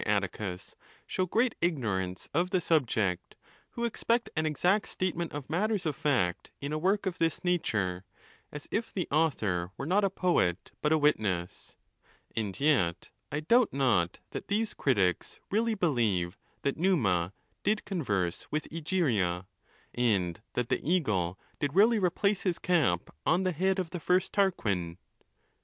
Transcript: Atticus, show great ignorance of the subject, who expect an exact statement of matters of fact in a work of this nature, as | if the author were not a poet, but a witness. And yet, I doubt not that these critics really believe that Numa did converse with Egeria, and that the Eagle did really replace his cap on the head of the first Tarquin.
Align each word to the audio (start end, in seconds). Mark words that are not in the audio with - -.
Atticus, 0.07 0.75
show 1.05 1.27
great 1.27 1.53
ignorance 1.61 2.27
of 2.33 2.49
the 2.49 2.59
subject, 2.59 3.35
who 3.77 3.85
expect 3.85 4.31
an 4.35 4.47
exact 4.47 4.87
statement 4.87 5.31
of 5.31 5.47
matters 5.47 5.85
of 5.85 5.95
fact 5.95 6.49
in 6.59 6.73
a 6.73 6.77
work 6.79 7.05
of 7.05 7.19
this 7.19 7.43
nature, 7.43 8.03
as 8.51 8.67
| 8.69 8.71
if 8.71 8.91
the 8.91 9.07
author 9.11 9.69
were 9.77 9.85
not 9.85 10.03
a 10.03 10.09
poet, 10.09 10.71
but 10.81 10.91
a 10.91 10.97
witness. 10.97 11.75
And 12.35 12.59
yet, 12.59 13.11
I 13.31 13.41
doubt 13.41 13.73
not 13.73 14.17
that 14.31 14.47
these 14.47 14.73
critics 14.73 15.39
really 15.51 15.75
believe 15.75 16.35
that 16.63 16.77
Numa 16.77 17.31
did 17.63 17.85
converse 17.85 18.47
with 18.51 18.67
Egeria, 18.71 19.45
and 19.93 20.41
that 20.53 20.69
the 20.69 20.81
Eagle 20.83 21.37
did 21.59 21.75
really 21.75 21.99
replace 21.99 22.41
his 22.41 22.57
cap 22.57 23.13
on 23.23 23.43
the 23.43 23.51
head 23.51 23.77
of 23.77 23.91
the 23.91 23.99
first 23.99 24.33
Tarquin. 24.33 24.97